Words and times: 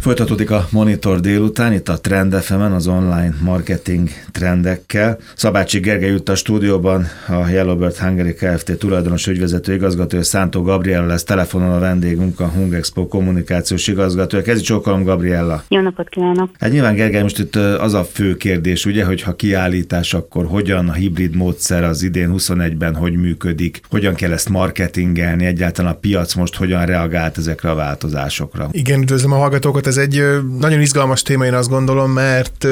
Folytatódik 0.00 0.50
a 0.50 0.66
Monitor 0.70 1.20
délután, 1.20 1.72
itt 1.72 1.88
a 1.88 2.00
Trend 2.00 2.34
fm 2.34 2.60
az 2.60 2.86
online 2.86 3.34
marketing 3.40 4.08
trendekkel. 4.32 5.18
Szabácsi 5.36 5.78
Gergely 5.78 6.10
jut 6.10 6.28
a 6.28 6.34
stúdióban, 6.34 7.06
a 7.28 7.48
Yellowbird 7.48 7.96
Hungary 7.96 8.34
Kft. 8.34 8.78
tulajdonos 8.78 9.26
ügyvezető 9.26 9.74
igazgatója 9.74 10.22
Szántó 10.22 10.62
Gabriella 10.62 11.06
lesz 11.06 11.24
telefonon 11.24 11.72
a 11.72 11.78
vendégünk, 11.78 12.40
a 12.40 12.46
Hungexpo 12.46 13.06
kommunikációs 13.06 13.86
igazgatója. 13.86 14.42
Kezdj 14.42 14.62
csókolom, 14.62 15.04
Gabriella. 15.04 15.64
Jó 15.68 15.80
napot 15.80 16.08
kívánok! 16.08 16.50
Hát 16.58 16.70
nyilván 16.70 16.94
Gergely, 16.94 17.22
most 17.22 17.38
itt 17.38 17.56
az 17.56 17.94
a 17.94 18.04
fő 18.04 18.36
kérdés, 18.36 18.86
ugye, 18.86 19.04
hogy 19.04 19.22
ha 19.22 19.34
kiállítás, 19.34 20.14
akkor 20.14 20.46
hogyan 20.46 20.88
a 20.88 20.92
hibrid 20.92 21.36
módszer 21.36 21.84
az 21.84 22.02
idén 22.02 22.32
21-ben 22.36 22.94
hogy 22.94 23.16
működik, 23.16 23.80
hogyan 23.90 24.14
kell 24.14 24.32
ezt 24.32 24.48
marketingelni, 24.48 25.46
egyáltalán 25.46 25.92
a 25.92 25.96
piac 25.96 26.34
most 26.34 26.56
hogyan 26.56 26.86
reagált 26.86 27.38
ezekre 27.38 27.70
a 27.70 27.74
változásokra. 27.74 28.68
Igen, 28.72 29.00
üdvözlöm 29.00 29.32
a 29.32 29.36
hallgatókat, 29.36 29.86
ez 29.88 29.96
egy 29.96 30.24
nagyon 30.58 30.80
izgalmas 30.80 31.22
téma, 31.22 31.44
én 31.44 31.54
azt 31.54 31.68
gondolom, 31.68 32.12
mert 32.12 32.66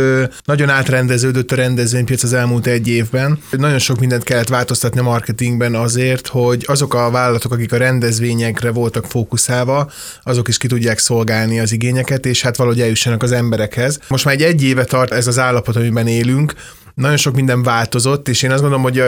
nagyon 0.44 0.68
átrendeződött 0.68 1.52
a 1.52 1.54
rendezvénypiac 1.54 2.22
az 2.22 2.32
elmúlt 2.32 2.66
egy 2.66 2.88
évben. 2.88 3.38
Nagyon 3.50 3.78
sok 3.78 4.00
mindent 4.00 4.22
kellett 4.22 4.48
változtatni 4.48 5.00
a 5.00 5.02
marketingben 5.02 5.74
azért, 5.74 6.26
hogy 6.26 6.64
azok 6.66 6.94
a 6.94 7.10
vállalatok, 7.10 7.52
akik 7.52 7.72
a 7.72 7.76
rendezvényekre 7.76 8.70
voltak 8.70 9.06
fókuszálva, 9.06 9.90
azok 10.22 10.48
is 10.48 10.58
ki 10.58 10.66
tudják 10.66 10.98
szolgálni 10.98 11.60
az 11.60 11.72
igényeket, 11.72 12.26
és 12.26 12.42
hát 12.42 12.56
valahogy 12.56 12.80
eljussanak 12.80 13.22
az 13.22 13.32
emberekhez. 13.32 13.98
Most 14.08 14.24
már 14.24 14.34
egy 14.34 14.42
egy 14.42 14.62
éve 14.62 14.84
tart 14.84 15.12
ez 15.12 15.26
az 15.26 15.38
állapot, 15.38 15.76
amiben 15.76 16.06
élünk, 16.06 16.54
nagyon 16.96 17.16
sok 17.16 17.34
minden 17.34 17.62
változott, 17.62 18.28
és 18.28 18.42
én 18.42 18.50
azt 18.50 18.60
gondolom, 18.60 18.84
hogy 18.84 19.02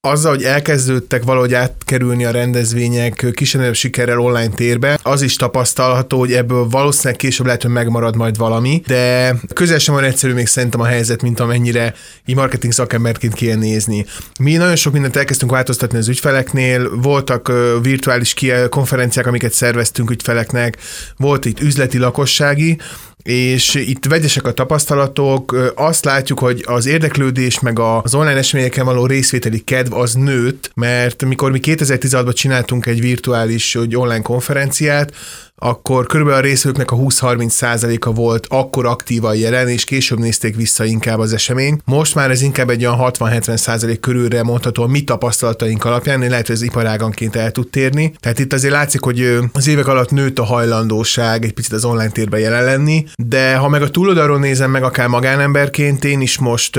azzal, 0.00 0.34
hogy 0.34 0.42
elkezdődtek 0.42 1.24
valahogy 1.24 1.54
átkerülni 1.54 2.24
a 2.24 2.30
rendezvények 2.30 3.26
kisebb 3.34 3.74
sikerrel 3.74 4.20
online 4.20 4.54
térbe, 4.54 4.98
az 5.02 5.22
is 5.22 5.36
tapasztalható, 5.36 6.18
hogy 6.18 6.32
ebből 6.32 6.68
valószínűleg 6.68 7.16
később 7.16 7.46
lehet, 7.46 7.62
hogy 7.62 7.70
megmarad 7.70 8.16
majd 8.16 8.36
valami, 8.36 8.82
de 8.86 9.34
közel 9.54 9.78
sem 9.78 9.94
olyan 9.94 10.06
egyszerű 10.06 10.32
még 10.32 10.46
szerintem 10.46 10.80
a 10.80 10.84
helyzet, 10.84 11.22
mint 11.22 11.40
amennyire 11.40 11.94
így 12.24 12.36
marketing 12.36 12.72
szakemberként 12.72 13.34
kéne 13.34 13.54
nézni. 13.54 14.06
Mi 14.40 14.56
nagyon 14.56 14.76
sok 14.76 14.92
mindent 14.92 15.16
elkezdtünk 15.16 15.50
változtatni 15.50 15.98
az 15.98 16.08
ügyfeleknél, 16.08 16.96
voltak 16.96 17.52
virtuális 17.82 18.34
konferenciák, 18.68 19.26
amiket 19.26 19.52
szerveztünk 19.52 20.10
ügyfeleknek, 20.10 20.76
volt 21.16 21.44
itt 21.44 21.60
üzleti 21.60 21.98
lakossági, 21.98 22.78
és 23.22 23.74
itt 23.74 24.04
vegyesek 24.04 24.46
a 24.46 24.52
tapasztalatok, 24.52 25.72
azt 25.74 26.04
látjuk, 26.04 26.38
hogy 26.38 26.64
az 26.66 26.86
érdeklődés 27.26 27.60
meg 27.60 27.78
az 27.78 28.14
online 28.14 28.38
eseményeken 28.38 28.84
való 28.84 29.06
részvételi 29.06 29.58
kedv 29.58 29.94
az 29.94 30.14
nőtt, 30.14 30.70
mert 30.74 31.24
mikor 31.24 31.50
mi 31.50 31.60
2016-ban 31.62 32.34
csináltunk 32.34 32.86
egy 32.86 33.00
virtuális 33.00 33.74
hogy 33.74 33.96
online 33.96 34.22
konferenciát, 34.22 35.12
akkor 35.58 36.06
körülbelül 36.06 36.38
a 36.38 36.42
részvevőknek 36.42 36.90
a 36.90 36.96
20-30 36.96 37.48
százaléka 37.48 38.10
volt 38.10 38.46
akkor 38.48 38.86
aktívan 38.86 39.36
jelen, 39.36 39.68
és 39.68 39.84
később 39.84 40.18
nézték 40.18 40.56
vissza 40.56 40.84
inkább 40.84 41.18
az 41.18 41.32
esemény. 41.32 41.80
Most 41.84 42.14
már 42.14 42.30
ez 42.30 42.42
inkább 42.42 42.70
egy 42.70 42.84
olyan 42.84 42.98
60-70 43.00 43.56
százalék 43.56 44.00
körülre 44.00 44.42
mondható 44.42 44.82
a 44.82 44.86
mi 44.86 45.04
tapasztalataink 45.04 45.84
alapján, 45.84 46.22
én 46.22 46.30
lehet, 46.30 46.46
hogy 46.46 46.54
ez 46.54 46.62
iparáganként 46.62 47.36
el 47.36 47.50
tud 47.50 47.68
térni. 47.68 48.14
Tehát 48.20 48.38
itt 48.38 48.52
azért 48.52 48.72
látszik, 48.72 49.00
hogy 49.00 49.38
az 49.52 49.66
évek 49.66 49.86
alatt 49.86 50.10
nőtt 50.10 50.38
a 50.38 50.44
hajlandóság 50.44 51.44
egy 51.44 51.52
picit 51.52 51.72
az 51.72 51.84
online 51.84 52.10
térben 52.10 52.40
jelen 52.40 52.64
lenni, 52.64 53.04
de 53.16 53.56
ha 53.56 53.68
meg 53.68 53.82
a 53.82 53.90
túloldalról 53.90 54.38
nézem 54.38 54.70
meg 54.70 54.82
akár 54.82 55.08
magánemberként, 55.08 56.04
én 56.04 56.20
is 56.20 56.38
most 56.38 56.78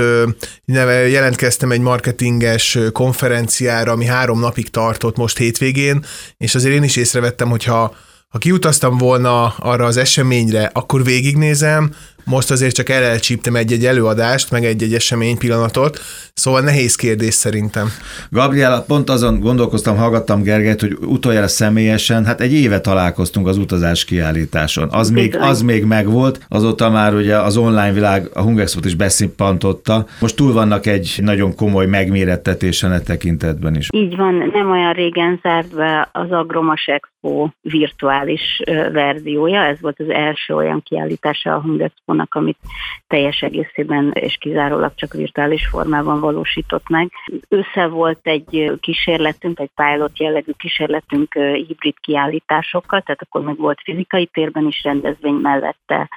jelentkeztem 1.08 1.70
egy 1.70 1.80
marketinges 1.80 2.78
konferenciára, 2.92 3.92
ami 3.92 4.04
három 4.04 4.40
napig 4.40 4.70
tartott 4.70 5.16
most 5.16 5.38
hétvégén, 5.38 6.04
és 6.36 6.54
azért 6.54 6.74
én 6.74 6.82
is 6.82 6.96
észrevettem, 6.96 7.48
hogyha 7.48 7.94
ha 8.28 8.38
kiutaztam 8.38 8.98
volna 8.98 9.46
arra 9.46 9.84
az 9.84 9.96
eseményre, 9.96 10.70
akkor 10.72 11.04
végignézem, 11.04 11.94
most 12.28 12.50
azért 12.50 12.74
csak 12.74 12.88
elcsíptem 12.88 13.56
egy-egy 13.56 13.84
előadást, 13.84 14.50
meg 14.50 14.64
egy-egy 14.64 14.94
esemény 14.94 15.38
pillanatot, 15.38 15.98
szóval 16.34 16.60
nehéz 16.60 16.94
kérdés 16.94 17.34
szerintem. 17.34 17.86
Gabriela, 18.30 18.82
pont 18.82 19.10
azon 19.10 19.40
gondolkoztam, 19.40 19.96
hallgattam 19.96 20.42
Gergelyt, 20.42 20.80
hogy 20.80 20.96
utoljára 21.00 21.48
személyesen, 21.48 22.24
hát 22.24 22.40
egy 22.40 22.52
éve 22.52 22.80
találkoztunk 22.80 23.46
az 23.46 23.58
utazás 23.58 24.04
kiállításon. 24.04 24.88
Az 24.90 25.10
még, 25.10 25.36
az 25.36 25.62
még 25.62 25.84
megvolt, 25.84 26.46
azóta 26.48 26.90
már 26.90 27.14
ugye 27.14 27.36
az 27.36 27.56
online 27.56 27.92
világ 27.92 28.28
a 28.34 28.42
Hungexpot 28.42 28.84
is 28.84 28.94
beszippantotta. 28.94 30.06
Most 30.20 30.36
túl 30.36 30.52
vannak 30.52 30.86
egy 30.86 31.18
nagyon 31.22 31.54
komoly 31.54 31.86
megmérettetésen 31.86 32.92
e 32.92 33.00
tekintetben 33.00 33.76
is. 33.76 33.88
Így 33.90 34.16
van, 34.16 34.50
nem 34.52 34.70
olyan 34.70 34.92
régen 34.92 35.38
zárt 35.42 35.74
be 35.74 36.08
az 36.12 36.30
Agromas 36.30 36.86
Expo 36.86 37.48
virtuális 37.60 38.62
verziója, 38.92 39.64
ez 39.64 39.80
volt 39.80 40.00
az 40.00 40.10
első 40.10 40.54
olyan 40.54 40.82
kiállítása 40.82 41.54
a 41.54 41.60
Hungexpo 41.60 42.14
annak, 42.18 42.34
amit 42.34 42.58
teljes 43.06 43.40
egészében 43.40 44.10
és 44.14 44.36
kizárólag 44.36 44.92
csak 44.94 45.12
virtuális 45.12 45.66
formában 45.66 46.20
valósított 46.20 46.88
meg. 46.88 47.10
Össze 47.48 47.86
volt 47.86 48.20
egy 48.22 48.72
kísérletünk, 48.80 49.60
egy 49.60 49.70
pilot 49.74 50.18
jellegű 50.18 50.52
kísérletünk 50.56 51.32
hibrid 51.34 51.94
kiállításokkal, 52.00 53.00
tehát 53.00 53.22
akkor 53.22 53.42
meg 53.42 53.56
volt 53.56 53.80
fizikai 53.84 54.26
térben 54.26 54.66
is 54.66 54.82
rendezvény 54.82 55.34
mellette 55.34 56.08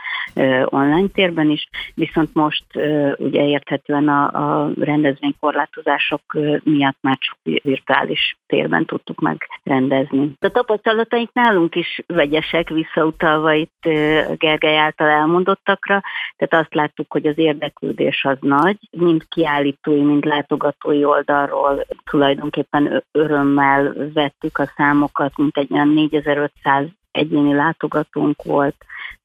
online 0.66 1.08
térben 1.14 1.50
is, 1.50 1.68
viszont 1.94 2.34
most 2.34 2.66
ugye 3.18 3.46
érthetően 3.46 4.08
a, 4.08 4.24
a 4.24 4.72
rendezvénykorlátozások 4.80 6.22
miatt 6.64 6.98
már 7.02 7.18
csak 7.18 7.38
virtuális 7.64 8.38
térben 8.48 8.86
tudtuk 8.86 9.20
megrendezni. 9.20 10.32
A 10.40 10.50
tapasztalataink 10.50 11.34
nálunk 11.34 11.76
is 11.76 12.02
vegyesek, 12.08 12.70
visszautalva 12.70 13.54
itt 13.54 13.82
Gergely 14.38 14.78
által 14.78 15.08
elmondottakra, 15.08 15.91
piacra, 15.92 16.04
tehát 16.38 16.66
azt 16.66 16.74
láttuk, 16.74 17.12
hogy 17.12 17.26
az 17.26 17.38
érdeklődés 17.38 18.26
az 18.26 18.38
nagy, 18.40 18.78
mind 18.92 19.28
kiállítói, 19.28 20.02
mind 20.02 20.26
látogatói 20.26 21.06
oldalról 21.06 21.86
tulajdonképpen 22.10 23.04
örömmel 23.12 23.94
vettük 24.14 24.58
a 24.58 24.72
számokat, 24.76 25.38
mint 25.38 25.58
egy 25.58 25.74
olyan 25.74 25.88
4500 25.88 26.86
egyéni 27.12 27.54
látogatónk 27.54 28.44
volt, 28.44 28.76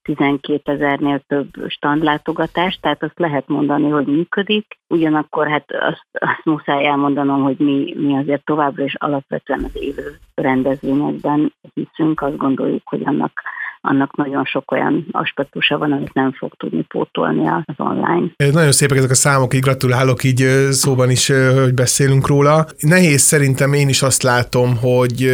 12 0.02 0.72
ezernél 0.72 1.20
több 1.26 1.48
standlátogatás, 1.66 2.78
tehát 2.80 3.02
azt 3.02 3.18
lehet 3.18 3.48
mondani, 3.48 3.88
hogy 3.88 4.06
működik. 4.06 4.78
Ugyanakkor 4.88 5.48
hát 5.48 5.64
azt, 5.72 6.06
azt 6.12 6.44
muszáj 6.44 6.86
elmondanom, 6.86 7.42
hogy 7.42 7.56
mi, 7.58 7.94
mi 7.96 8.16
azért 8.16 8.44
továbbra 8.44 8.84
is 8.84 8.94
alapvetően 8.94 9.64
az 9.64 9.82
élő 9.82 10.18
rendezvényekben 10.34 11.52
hiszünk, 11.74 12.20
azt 12.20 12.36
gondoljuk, 12.36 12.82
hogy 12.84 13.02
annak 13.04 13.42
annak 13.80 14.16
nagyon 14.16 14.44
sok 14.44 14.70
olyan 14.70 15.06
aspektusa 15.10 15.78
van, 15.78 15.92
amit 15.92 16.14
nem 16.14 16.32
fog 16.32 16.52
tudni 16.56 16.82
pótolni 16.82 17.48
az 17.48 17.74
online. 17.76 18.30
Nagyon 18.36 18.72
szépek 18.72 18.98
ezek 18.98 19.10
a 19.10 19.14
számok, 19.14 19.54
így 19.54 19.60
gratulálok 19.60 20.24
így 20.24 20.44
szóban 20.70 21.10
is, 21.10 21.26
hogy 21.62 21.74
beszélünk 21.74 22.26
róla. 22.26 22.66
Nehéz 22.78 23.20
szerintem 23.20 23.72
én 23.72 23.88
is 23.88 24.02
azt 24.02 24.22
látom, 24.22 24.76
hogy 24.76 25.30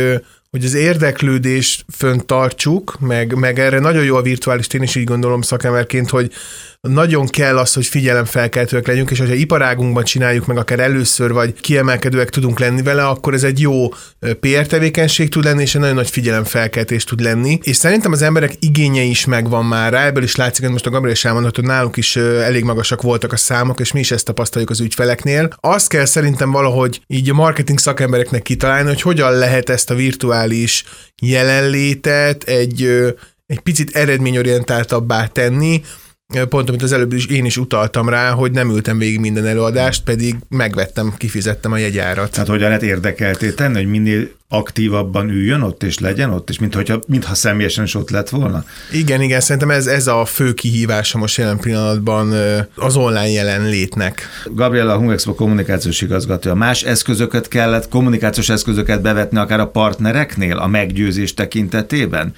hogy 0.51 0.65
az 0.65 0.75
érdeklődést 0.75 1.85
fönt 1.93 2.27
tartsuk, 2.27 2.97
meg, 3.01 3.35
meg 3.35 3.59
erre 3.59 3.79
nagyon 3.79 4.05
jó 4.05 4.17
a 4.17 4.23
virtuális, 4.23 4.67
én 4.67 4.83
is 4.83 4.95
így 4.95 5.05
gondolom 5.05 5.43
szakemberként, 5.43 6.11
hogy 6.11 6.33
nagyon 6.89 7.27
kell 7.27 7.59
az, 7.59 7.73
hogy 7.73 7.87
figyelemfelkeltőek 7.87 8.87
legyünk, 8.87 9.11
és 9.11 9.19
hogyha 9.19 9.35
iparágunkban 9.35 10.05
csináljuk 10.05 10.47
meg 10.47 10.57
akár 10.57 10.81
először, 10.81 11.33
vagy 11.33 11.61
kiemelkedőek 11.61 12.31
tudunk 12.31 12.59
lenni 12.59 12.83
vele, 12.83 13.07
akkor 13.07 13.35
ez 13.35 13.43
egy 13.43 13.61
jó 13.61 13.89
PR 14.41 14.67
tevékenység 14.67 15.29
tud 15.29 15.45
lenni, 15.45 15.63
és 15.63 15.75
egy 15.75 15.81
nagyon 15.81 15.97
nagy 15.97 16.11
figyelemfelkeltés 16.11 17.05
tud 17.05 17.21
lenni. 17.21 17.59
És 17.63 17.77
szerintem 17.77 18.13
az 18.13 18.23
emberek 18.23 18.55
igénye 18.59 19.03
is 19.03 19.25
megvan 19.25 19.65
már 19.65 19.93
rá, 19.93 20.07
ebből 20.07 20.23
is 20.23 20.37
látszik, 20.37 20.63
hogy 20.63 20.73
most 20.73 20.87
a 20.87 20.91
Gabriel 20.91 21.15
is 21.15 21.25
elmondott, 21.25 21.57
hogy 21.57 21.65
náluk 21.65 21.97
is 21.97 22.17
elég 22.17 22.65
magasak 22.65 23.03
voltak 23.03 23.33
a 23.33 23.37
számok, 23.37 23.81
és 23.81 23.93
mi 23.93 24.01
is 24.01 24.11
ezt 24.11 24.25
tapasztaljuk 24.25 24.71
az 24.71 24.81
ügyfeleknél. 24.81 25.49
Azt 25.61 25.89
kell 25.89 26.05
szerintem 26.05 26.51
valahogy 26.51 27.01
így 27.07 27.31
a 27.31 27.35
marketing 27.35 27.79
szakembereknek 27.79 28.43
kitalálni, 28.43 28.89
hogy 28.89 29.03
hogyan 29.03 29.33
lehet 29.33 29.71
ezt 29.71 29.91
a 29.91 29.95
virtuális 29.95 30.85
jelenlétet 31.23 32.45
egy 32.45 33.05
egy 33.47 33.61
picit 33.61 33.97
eredményorientáltabbá 33.97 35.27
tenni, 35.27 35.83
pont 36.49 36.69
amit 36.69 36.83
az 36.83 36.93
előbb 36.93 37.13
is 37.13 37.27
én 37.27 37.45
is 37.45 37.57
utaltam 37.57 38.09
rá, 38.09 38.31
hogy 38.31 38.53
nem 38.53 38.71
ültem 38.71 38.99
végig 38.99 39.21
minden 39.21 39.47
előadást, 39.47 40.05
pedig 40.05 40.37
megvettem, 40.49 41.15
kifizettem 41.17 41.73
a 41.73 41.77
jegyárat. 41.77 42.31
Tehát 42.31 42.49
hogyan 42.49 42.67
lehet 42.67 42.83
érdekelté 42.83 43.51
tenni, 43.51 43.77
hogy 43.77 43.91
minél 43.91 44.29
aktívabban 44.53 45.31
üljön 45.31 45.61
ott, 45.61 45.83
és 45.83 45.99
legyen 45.99 46.31
ott, 46.31 46.51
és 46.51 46.59
mintha, 46.59 47.01
mintha 47.07 47.35
személyesen 47.35 47.85
is 47.85 47.95
ott 47.95 48.11
lett 48.11 48.29
volna? 48.29 48.65
Igen, 48.93 49.21
igen, 49.21 49.41
szerintem 49.41 49.71
ez, 49.71 49.87
ez 49.87 50.07
a 50.07 50.25
fő 50.25 50.53
kihívása 50.53 51.19
most 51.19 51.37
jelen 51.37 51.59
pillanatban 51.59 52.33
az 52.75 52.97
online 52.97 53.29
jelenlétnek. 53.29 54.29
Gabriela, 54.45 54.93
a 54.93 54.97
Hungexpo 54.97 55.35
kommunikációs 55.35 56.01
igazgatója, 56.01 56.55
más 56.55 56.83
eszközöket 56.83 57.49
kellett, 57.49 57.89
kommunikációs 57.89 58.49
eszközöket 58.49 59.03
bevetni 59.03 59.39
akár 59.39 59.61
a 59.61 59.67
partnereknél 59.67 60.57
a 60.57 60.67
meggyőzés 60.67 61.35
tekintetében? 61.35 62.35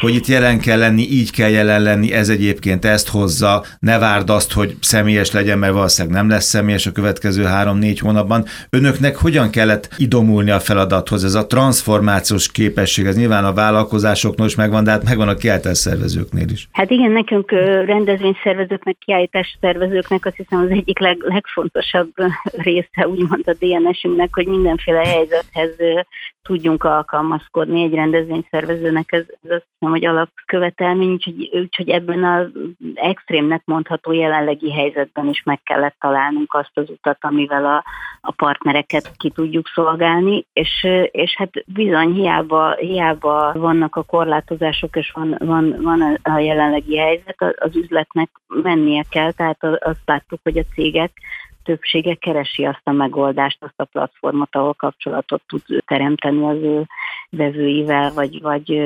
Hogy 0.00 0.14
itt 0.14 0.26
jelen 0.26 0.60
kell 0.60 0.78
lenni, 0.78 1.02
így 1.10 1.30
kell 1.30 1.50
jelen 1.50 1.82
lenni, 1.82 2.12
ez 2.12 2.28
egyébként 2.28 2.84
ezt 2.84 3.08
hozza, 3.08 3.64
ne 3.78 3.98
várd 3.98 4.30
azt, 4.30 4.52
hogy 4.52 4.76
személyes 4.80 5.30
legyen, 5.30 5.58
mert 5.58 5.72
valószínűleg 5.72 6.16
nem 6.16 6.28
lesz 6.28 6.46
személyes 6.46 6.86
a 6.86 6.92
következő 6.92 7.44
három-négy 7.44 7.98
hónapban. 7.98 8.44
Önöknek 8.70 9.16
hogyan 9.16 9.50
kellett 9.50 9.88
idomulni 9.96 10.50
a 10.50 10.60
feladathoz? 10.60 11.24
Ez 11.24 11.34
a 11.34 11.46
transformációs 11.56 12.52
képesség, 12.52 13.06
ez 13.06 13.16
nyilván 13.16 13.44
a 13.44 13.52
vállalkozásoknál 13.52 14.46
is 14.46 14.54
megvan, 14.54 14.84
de 14.84 14.90
hát 14.90 15.04
megvan 15.04 15.28
a 15.28 15.34
kiállítás 15.34 15.78
szervezőknél 15.78 16.48
is. 16.48 16.68
Hát 16.72 16.90
igen, 16.90 17.10
nekünk 17.10 17.50
rendezvényszervezőknek, 17.86 18.96
kiállítás 18.98 19.58
szervezőknek 19.60 20.26
azt 20.26 20.36
hiszem 20.36 20.60
az 20.60 20.70
egyik 20.70 20.98
leg, 20.98 21.16
legfontosabb 21.20 22.12
része 22.56 23.08
úgymond 23.08 23.42
a 23.44 23.54
DNS-ünknek, 23.58 24.28
hogy 24.32 24.46
mindenféle 24.46 25.08
helyzethez 25.08 25.70
tudjunk 26.46 26.84
alkalmazkodni 26.84 27.82
egy 27.82 27.94
rendezvényszervezőnek, 27.94 29.12
ez, 29.12 29.24
ez 29.42 29.50
azt 29.50 29.66
hiszem, 29.72 29.92
hogy 29.92 30.06
alapkövetelmény, 30.06 31.12
úgyhogy, 31.12 31.50
úgyhogy 31.52 31.88
ebben 31.88 32.24
az 32.24 32.46
extrémnek 32.94 33.62
mondható 33.64 34.12
jelenlegi 34.12 34.72
helyzetben 34.72 35.28
is 35.28 35.42
meg 35.42 35.62
kellett 35.62 35.96
találnunk 36.00 36.54
azt 36.54 36.70
az 36.74 36.90
utat, 36.90 37.18
amivel 37.20 37.64
a, 37.64 37.84
a 38.20 38.32
partnereket 38.32 39.16
ki 39.16 39.30
tudjuk 39.30 39.68
szolgálni, 39.74 40.46
és, 40.52 40.86
és 41.10 41.36
hát 41.36 41.50
bizony 41.66 42.12
hiába, 42.12 42.74
hiába 42.74 43.52
vannak 43.54 43.96
a 43.96 44.02
korlátozások, 44.02 44.96
és 44.96 45.10
van, 45.10 45.36
van, 45.38 45.76
van 45.82 46.18
a 46.22 46.38
jelenlegi 46.38 46.96
helyzet, 46.96 47.36
az 47.58 47.76
üzletnek 47.76 48.30
mennie 48.46 49.04
kell, 49.10 49.32
tehát 49.32 49.62
azt 49.62 50.02
láttuk, 50.04 50.40
hogy 50.42 50.58
a 50.58 50.74
cégek 50.74 51.10
többsége 51.66 52.14
keresi 52.14 52.64
azt 52.64 52.80
a 52.84 52.92
megoldást, 52.92 53.58
azt 53.60 53.74
a 53.76 53.84
platformot, 53.84 54.54
ahol 54.56 54.74
kapcsolatot 54.74 55.42
tud 55.46 55.62
teremteni 55.86 56.44
az 56.44 56.56
ő 56.56 56.86
vevőivel, 57.30 58.12
vagy, 58.14 58.40
vagy 58.42 58.82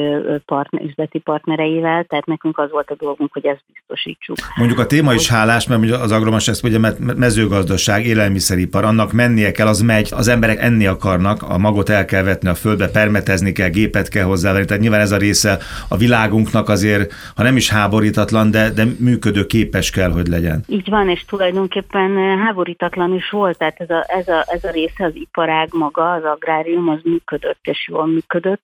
partner, 0.46 0.82
üzleti 0.82 1.18
partnereivel, 1.18 2.04
tehát 2.04 2.26
nekünk 2.26 2.58
az 2.58 2.70
volt 2.70 2.90
a 2.90 2.94
dolgunk, 2.98 3.32
hogy 3.32 3.46
ezt 3.46 3.64
biztosítsuk. 3.72 4.36
Mondjuk 4.56 4.78
a 4.78 4.86
téma 4.86 5.14
is 5.14 5.28
hálás, 5.28 5.66
mert 5.66 5.90
az 5.90 6.12
Agromas 6.12 6.48
ezt 6.48 6.64
ugye 6.64 6.78
mezőgazdaság, 7.16 8.06
élelmiszeripar, 8.06 8.84
annak 8.84 9.12
mennie 9.12 9.52
kell, 9.52 9.66
az 9.66 9.80
megy, 9.80 10.08
az 10.16 10.28
emberek 10.28 10.60
enni 10.60 10.86
akarnak, 10.86 11.42
a 11.42 11.58
magot 11.58 11.88
el 11.88 12.04
kell 12.04 12.22
vetni 12.22 12.48
a 12.48 12.54
földbe, 12.54 12.88
permetezni 12.88 13.52
kell, 13.52 13.68
gépet 13.68 14.08
kell 14.08 14.24
hozzávenni, 14.24 14.64
tehát 14.64 14.82
nyilván 14.82 15.00
ez 15.00 15.12
a 15.12 15.16
része 15.16 15.58
a 15.88 15.96
világunknak 15.96 16.68
azért, 16.68 17.12
ha 17.36 17.42
nem 17.42 17.56
is 17.56 17.70
háborítatlan, 17.70 18.50
de, 18.50 18.70
de 18.70 18.84
működő 18.98 19.46
képes 19.46 19.90
kell, 19.90 20.10
hogy 20.10 20.26
legyen. 20.26 20.64
Így 20.66 20.90
van, 20.90 21.08
és 21.08 21.24
tulajdonképpen 21.24 22.38
háborítatlan 22.78 23.14
is 23.14 23.30
volt, 23.30 23.58
tehát 23.58 23.80
ez 23.80 23.90
a, 23.90 24.04
ez 24.06 24.28
a, 24.28 24.44
ez 24.46 24.64
a 24.64 24.70
része 24.70 25.04
az 25.04 25.14
iparág 25.14 25.68
maga, 25.72 26.12
az 26.12 26.24
agrárium, 26.24 26.88
az 26.88 27.00
működött 27.02 27.66
és 27.66 27.88
jól 27.88 28.06
működött 28.06 28.62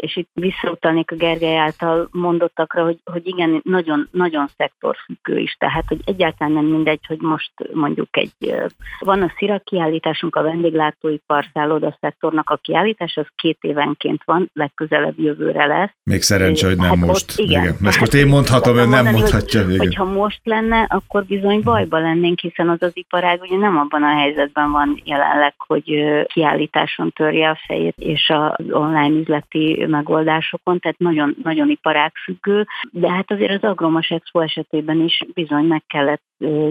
és 0.00 0.16
itt 0.16 0.28
visszautalnék 0.32 1.10
a 1.10 1.14
Gergely 1.16 1.56
által 1.56 2.08
mondottakra, 2.10 2.84
hogy, 2.84 2.98
hogy 3.04 3.26
igen, 3.26 3.60
nagyon, 3.64 4.08
nagyon 4.10 4.48
szektorfüggő 4.56 5.38
is, 5.38 5.56
tehát 5.58 5.84
hogy 5.88 6.00
egyáltalán 6.04 6.52
nem 6.52 6.64
mindegy, 6.64 7.00
hogy 7.06 7.20
most 7.20 7.52
mondjuk 7.72 8.08
egy, 8.10 8.54
van 8.98 9.22
a 9.22 9.32
Szira 9.36 9.58
kiállításunk, 9.58 10.36
a 10.36 10.42
vendéglátóipar 10.42 11.46
szálloda 11.52 11.96
szektornak 12.00 12.50
a 12.50 12.56
kiállítás, 12.56 13.16
az 13.16 13.26
két 13.36 13.58
évenként 13.60 14.22
van, 14.24 14.50
legközelebb 14.52 15.18
jövőre 15.18 15.66
lesz. 15.66 15.90
Még 16.02 16.22
szerencsé, 16.22 16.66
hogy 16.66 16.76
nem 16.76 16.86
hát 16.86 16.96
most. 16.96 17.30
Ott, 17.30 17.46
igen. 17.46 17.62
igen. 17.62 17.76
Ezt 17.82 18.00
most 18.00 18.14
én 18.14 18.26
mondhatom, 18.26 18.76
ön 18.76 18.88
nem 18.88 19.04
mondhatja. 19.04 19.64
Hogy, 19.64 19.78
hogyha 19.78 20.04
most 20.04 20.40
lenne, 20.42 20.86
akkor 20.88 21.24
bizony 21.24 21.60
bajba 21.62 21.98
lennénk, 21.98 22.38
hiszen 22.40 22.68
az 22.68 22.82
az 22.82 22.92
iparág 22.94 23.43
ugye 23.48 23.56
nem 23.56 23.78
abban 23.78 24.02
a 24.02 24.16
helyzetben 24.16 24.70
van 24.70 25.00
jelenleg, 25.04 25.54
hogy 25.56 25.84
kiállításon 26.26 27.10
törje 27.10 27.48
a 27.48 27.58
fejét, 27.66 27.94
és 27.98 28.28
az 28.28 28.64
online 28.70 29.18
üzleti 29.18 29.84
megoldásokon, 29.88 30.78
tehát 30.78 30.98
nagyon, 30.98 31.36
nagyon 31.42 31.70
iparág 31.70 32.12
függő, 32.24 32.66
de 32.90 33.10
hát 33.10 33.30
azért 33.30 33.62
az 33.62 33.70
Agromas 33.70 34.08
Expo 34.08 34.40
esetében 34.40 35.00
is 35.00 35.24
bizony 35.34 35.64
meg 35.64 35.82
kellett 35.86 36.22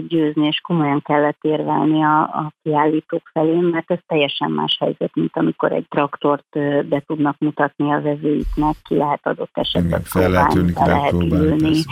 győzni, 0.07 0.47
és 0.47 0.59
komolyan 0.59 1.01
kellett 1.01 1.37
érvelni 1.41 2.03
a, 2.03 2.21
a 2.21 2.51
kiállítók 2.63 3.29
felé, 3.33 3.59
mert 3.59 3.91
ez 3.91 3.97
teljesen 4.07 4.51
más 4.51 4.77
helyzet, 4.79 5.11
mint 5.13 5.37
amikor 5.37 5.71
egy 5.71 5.85
traktort 5.89 6.45
be 6.89 7.03
tudnak 7.07 7.35
mutatni 7.39 7.91
a 7.91 8.01
vezőiknek, 8.01 8.75
ki 8.83 8.95
lehet 8.95 9.19
adott 9.23 9.51
esetben 9.53 9.89
Igen, 9.89 10.01
fel 10.03 10.29
lehet 10.29 10.55
ülni, 10.55 10.73
lehet 10.75 11.11
ülni. 11.11 11.83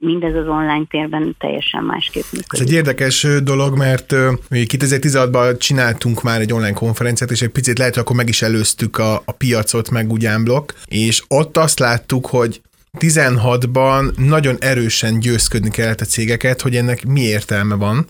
Mindez 0.00 0.34
az 0.34 0.48
online 0.48 0.84
térben 0.88 1.34
teljesen 1.38 1.84
másképp 1.84 2.24
működik. 2.32 2.52
Ez 2.52 2.60
egy 2.60 2.72
érdekes 2.72 3.26
dolog, 3.42 3.76
mert 3.76 4.12
2016-ban 4.50 5.58
csináltunk 5.58 6.22
már 6.22 6.40
egy 6.40 6.52
online 6.52 6.72
konferenciát, 6.72 7.30
és 7.30 7.42
egy 7.42 7.48
picit 7.48 7.78
lehet, 7.78 7.94
hogy 7.94 8.02
akkor 8.02 8.16
meg 8.16 8.28
is 8.28 8.42
előztük 8.42 8.98
a, 8.98 9.22
a 9.24 9.32
piacot, 9.32 9.90
meg 9.90 10.12
ugyánblok, 10.12 10.74
és 10.84 11.22
ott 11.28 11.56
azt 11.56 11.78
láttuk, 11.78 12.26
hogy 12.26 12.60
16-ban 12.98 14.16
nagyon 14.16 14.56
erősen 14.60 15.18
győzködni 15.18 15.70
kellett 15.70 16.00
a 16.00 16.04
cégeket, 16.04 16.60
hogy 16.60 16.76
ennek 16.76 17.06
mi 17.06 17.20
értelme 17.20 17.74
van, 17.74 18.06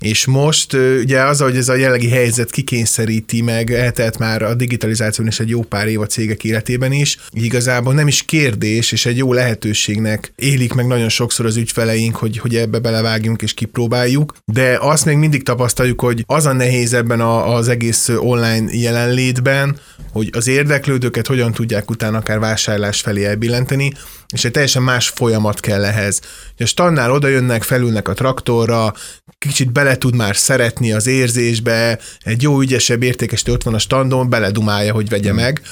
és 0.00 0.26
most 0.26 0.72
ugye 1.00 1.22
az, 1.22 1.40
hogy 1.40 1.56
ez 1.56 1.68
a 1.68 1.74
jellegi 1.74 2.08
helyzet 2.08 2.50
kikényszeríti 2.50 3.42
meg, 3.42 3.72
eltelt 3.72 4.18
már 4.18 4.42
a 4.42 4.54
digitalizáción 4.54 5.26
is 5.26 5.40
egy 5.40 5.48
jó 5.48 5.62
pár 5.62 5.86
év 5.88 6.00
a 6.00 6.06
cégek 6.06 6.44
életében 6.44 6.92
is, 6.92 7.18
igazából 7.30 7.94
nem 7.94 8.06
is 8.06 8.22
kérdés, 8.22 8.92
és 8.92 9.06
egy 9.06 9.16
jó 9.16 9.32
lehetőségnek 9.32 10.32
élik 10.36 10.72
meg 10.72 10.86
nagyon 10.86 11.08
sokszor 11.08 11.46
az 11.46 11.56
ügyfeleink, 11.56 12.16
hogy, 12.16 12.38
hogy 12.38 12.56
ebbe 12.56 12.78
belevágjunk 12.78 13.42
és 13.42 13.54
kipróbáljuk, 13.54 14.36
de 14.44 14.78
azt 14.80 15.04
még 15.04 15.16
mindig 15.16 15.42
tapasztaljuk, 15.42 16.00
hogy 16.00 16.24
az 16.26 16.46
a 16.46 16.52
nehéz 16.52 16.92
ebben 16.92 17.20
a, 17.20 17.54
az 17.54 17.68
egész 17.68 18.08
online 18.08 18.72
jelenlétben, 18.72 19.78
hogy 20.12 20.30
az 20.32 20.48
érdeklődőket 20.48 21.26
hogyan 21.26 21.52
tudják 21.52 21.90
utána 21.90 22.18
akár 22.18 22.38
vásárlás 22.38 23.00
felé 23.00 23.24
elbillenteni, 23.24 23.92
és 24.32 24.44
egy 24.44 24.50
teljesen 24.50 24.82
más 24.82 25.08
folyamat 25.08 25.60
kell 25.60 25.84
ehhez. 25.84 26.20
A 26.58 26.64
stannál 26.64 27.12
oda 27.12 27.28
jönnek, 27.28 27.62
felülnek 27.62 28.08
a 28.08 28.12
traktorra, 28.12 28.92
kicsit 29.38 29.72
bele 29.72 29.89
tud 29.96 30.16
már 30.16 30.36
szeretni 30.36 30.92
az 30.92 31.06
érzésbe, 31.06 31.98
egy 32.20 32.42
jó 32.42 32.60
ügyesebb 32.60 33.02
értékesítő 33.02 33.52
ott 33.52 33.62
van 33.62 33.74
a 33.74 33.78
standon, 33.78 34.28
beledumálja, 34.28 34.92
hogy 34.92 35.08
vegye 35.08 35.30
hmm. 35.30 35.38
meg. 35.38 35.62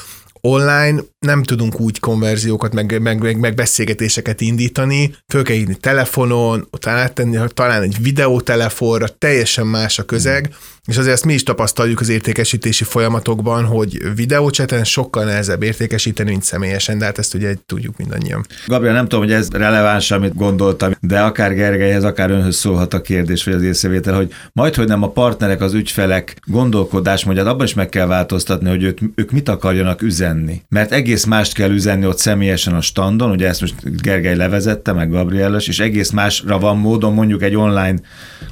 Online 0.40 1.00
nem 1.18 1.42
tudunk 1.42 1.80
úgy 1.80 1.98
konverziókat, 1.98 2.72
meg, 2.72 3.00
meg, 3.00 3.18
meg, 3.22 3.38
meg 3.38 3.54
beszélgetéseket 3.54 4.40
indítani, 4.40 5.14
föl 5.32 5.42
kell 5.42 5.56
írni 5.56 5.74
telefonon, 5.74 6.68
utána 6.70 6.98
áttenni, 6.98 7.38
talán 7.54 7.82
egy 7.82 7.96
videótelefonra, 8.02 9.08
teljesen 9.08 9.66
más 9.66 9.98
a 9.98 10.04
közeg, 10.04 10.46
hmm 10.46 10.76
és 10.88 10.96
azért 10.96 11.14
ezt 11.14 11.24
mi 11.24 11.32
is 11.32 11.42
tapasztaljuk 11.42 12.00
az 12.00 12.08
értékesítési 12.08 12.84
folyamatokban, 12.84 13.64
hogy 13.64 14.14
videócseten 14.14 14.84
sokkal 14.84 15.24
nehezebb 15.24 15.62
értékesíteni, 15.62 16.30
mint 16.30 16.42
személyesen, 16.42 16.98
de 16.98 17.04
hát 17.04 17.18
ezt 17.18 17.34
ugye 17.34 17.54
tudjuk 17.66 17.96
mindannyian. 17.96 18.46
Gabriel, 18.66 18.94
nem 18.94 19.08
tudom, 19.08 19.24
hogy 19.24 19.32
ez 19.32 19.48
releváns, 19.50 20.10
amit 20.10 20.34
gondoltam, 20.34 20.92
de 21.00 21.20
akár 21.20 21.54
Gergelyhez, 21.54 22.04
akár 22.04 22.30
önhöz 22.30 22.56
szólhat 22.56 22.94
a 22.94 23.00
kérdés, 23.00 23.44
vagy 23.44 23.54
az 23.54 23.62
észrevétel, 23.62 24.14
hogy 24.14 24.32
majd, 24.52 24.74
hogy 24.74 24.86
nem 24.86 25.02
a 25.02 25.10
partnerek, 25.10 25.60
az 25.60 25.74
ügyfelek 25.74 26.36
gondolkodásmódját 26.44 27.46
abban 27.46 27.66
is 27.66 27.74
meg 27.74 27.88
kell 27.88 28.06
változtatni, 28.06 28.68
hogy 28.68 28.82
ők, 28.82 28.98
ők 29.14 29.30
mit 29.30 29.48
akarjanak 29.48 30.02
üzenni. 30.02 30.62
Mert 30.68 30.92
egész 30.92 31.24
mást 31.24 31.54
kell 31.54 31.70
üzenni 31.70 32.06
ott 32.06 32.18
személyesen 32.18 32.74
a 32.74 32.80
standon, 32.80 33.30
ugye 33.30 33.48
ezt 33.48 33.60
most 33.60 34.02
Gergely 34.02 34.36
levezette, 34.36 34.92
meg 34.92 35.10
Gabrieles, 35.10 35.68
és 35.68 35.78
egész 35.78 36.10
másra 36.10 36.58
van 36.58 36.78
módon 36.78 37.12
mondjuk 37.12 37.42
egy 37.42 37.56
online 37.56 37.98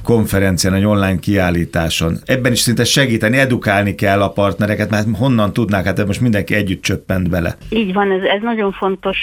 konferencián, 0.03 0.73
egy 0.73 0.85
online 0.85 1.19
kiállításon 1.19 2.19
ebben 2.27 2.51
is 2.51 2.59
szinte 2.59 2.83
segíteni, 2.83 3.37
edukálni 3.37 3.95
kell 3.95 4.21
a 4.21 4.29
partnereket, 4.29 4.89
mert 4.89 5.17
honnan 5.17 5.53
tudnák, 5.53 5.85
hát 5.85 6.05
most 6.05 6.21
mindenki 6.21 6.53
együtt 6.53 6.81
csöppent 6.81 7.29
bele. 7.29 7.55
Így 7.69 7.93
van, 7.93 8.11
ez, 8.11 8.21
ez 8.21 8.41
nagyon 8.41 8.71
fontos, 8.71 9.17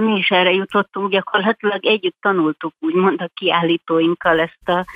mi 0.00 0.16
is 0.16 0.28
erre 0.28 0.52
jutottunk, 0.52 1.10
gyakorlatilag 1.10 1.86
együtt 1.86 2.16
tanultuk 2.20 2.72
úgymond 2.80 3.20
a 3.20 3.30
kiállítóinkkal 3.34 4.40
ezt, 4.40 4.68
a, 4.68 4.86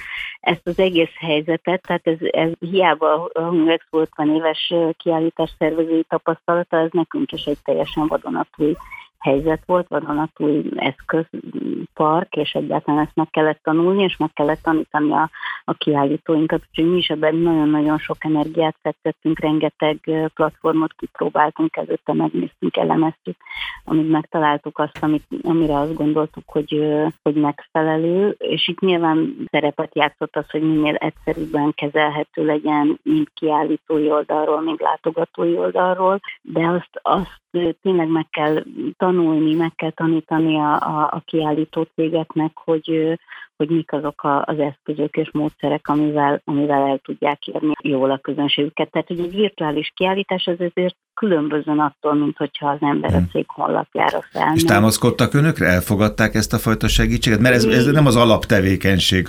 ezt 0.40 0.66
az 0.66 0.78
egész 0.78 1.14
helyzetet, 1.18 1.82
tehát 1.82 2.06
ez, 2.06 2.18
ez 2.30 2.50
hiába 2.70 3.30
a 3.32 3.42
Hungex 3.42 3.84
volt 3.90 4.10
van 4.16 4.34
éves 4.34 4.74
kiállítás 4.96 5.50
szervezői 5.58 6.04
tapasztalata, 6.08 6.76
ez 6.76 6.88
nekünk 6.92 7.32
is 7.32 7.44
egy 7.44 7.58
teljesen 7.64 8.06
vadonatúj 8.06 8.74
helyzet 9.20 9.62
volt, 9.66 9.88
vadonatúj 9.88 10.62
eszközpark, 10.76 12.34
és 12.34 12.52
egyáltalán 12.52 13.00
ezt 13.00 13.14
meg 13.14 13.30
kellett 13.30 13.60
tanulni, 13.62 14.02
és 14.02 14.16
meg 14.16 14.32
kellett 14.32 14.62
tanítani 14.62 15.12
a, 15.12 15.30
a 15.64 15.72
kiállítóinkat, 15.72 16.62
úgyhogy 16.68 16.90
mi 16.90 16.96
is 16.96 17.08
ebben 17.08 17.34
nagyon-nagyon 17.34 17.98
sok 17.98 18.16
energiát 18.24 18.76
fektettünk, 18.82 19.40
rengeteg 19.40 19.98
platformot 20.34 20.92
kipróbáltunk, 20.92 21.76
előtte 21.76 22.12
megnéztünk, 22.12 22.76
elemeztük, 22.76 23.36
amíg 23.84 24.10
megtaláltuk 24.10 24.78
azt, 24.78 24.98
amit, 25.00 25.24
amire 25.42 25.78
azt 25.78 25.94
gondoltuk, 25.94 26.44
hogy, 26.46 26.86
hogy 27.22 27.34
megfelelő, 27.34 28.34
és 28.38 28.68
itt 28.68 28.80
nyilván 28.80 29.36
szerepet 29.50 29.94
játszott 29.94 30.36
az, 30.36 30.50
hogy 30.50 30.62
minél 30.62 30.94
egyszerűbben 30.94 31.72
kezelhető 31.74 32.44
legyen, 32.44 32.98
mind 33.02 33.26
kiállítói 33.34 34.10
oldalról, 34.10 34.60
mind 34.60 34.80
látogatói 34.80 35.56
oldalról, 35.56 36.20
de 36.42 36.66
azt, 36.66 36.90
azt 37.02 37.40
tényleg 37.82 38.08
meg 38.08 38.26
kell 38.30 38.64
tanulni, 38.96 39.54
meg 39.54 39.74
kell 39.74 39.90
tanítani 39.90 40.56
a, 40.56 40.72
a, 40.72 41.08
a 41.12 41.22
kiállító 41.24 41.86
cégeknek, 41.94 42.52
hogy, 42.54 43.18
hogy 43.60 43.76
mik 43.76 43.92
azok 43.92 44.20
az 44.44 44.58
eszközök 44.58 45.16
és 45.16 45.30
módszerek, 45.32 45.88
amivel, 45.88 46.42
amivel 46.44 46.88
el 46.88 46.98
tudják 46.98 47.46
érni 47.46 47.72
jól 47.82 48.10
a 48.10 48.18
közönségüket. 48.18 48.90
Tehát, 48.90 49.08
hogy 49.08 49.18
egy 49.18 49.34
virtuális 49.34 49.92
kiállítás 49.94 50.46
az 50.46 50.60
azért 50.70 50.96
különbözően 51.14 51.78
attól, 51.78 52.14
mint 52.14 52.36
hogyha 52.36 52.68
az 52.68 52.78
ember 52.80 53.14
a 53.14 53.16
hmm. 53.16 53.28
cég 53.32 53.44
honlapjára 53.48 54.22
felmegy. 54.30 54.56
És 54.56 54.64
támaszkodtak 54.64 55.34
önökre? 55.34 55.66
Elfogadták 55.66 56.34
ezt 56.34 56.52
a 56.52 56.58
fajta 56.58 56.88
segítséget? 56.88 57.40
Mert 57.40 57.54
ez, 57.54 57.64
ez 57.64 57.86
nem 57.86 58.06
az 58.06 58.16
alaptevékenység 58.16 59.28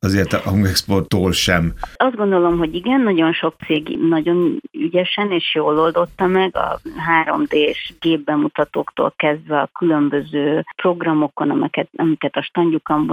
azért 0.00 0.32
a 0.32 0.50
Hungexporttól 0.50 1.32
sem. 1.32 1.72
Azt 1.94 2.16
gondolom, 2.16 2.58
hogy 2.58 2.74
igen, 2.74 3.00
nagyon 3.00 3.32
sok 3.32 3.54
cég 3.66 3.98
nagyon 4.08 4.60
ügyesen 4.72 5.30
és 5.30 5.54
jól 5.54 5.78
oldotta 5.78 6.26
meg 6.26 6.56
a 6.56 6.80
3D-s 7.24 7.92
gépbemutatóktól 8.00 9.14
kezdve 9.16 9.60
a 9.60 9.70
különböző 9.78 10.64
programokon, 10.76 11.50
amiket, 11.50 11.88
amiket 11.96 12.36
a 12.36 12.42
standjukon 12.42 13.06